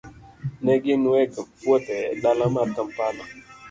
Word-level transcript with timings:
Ne 0.63 0.73
gin 0.83 1.03
weg 1.13 1.31
puothe 1.61 1.95
e 2.11 2.13
dala 2.23 2.45
mar 2.53 2.67
Kampala. 2.75 3.23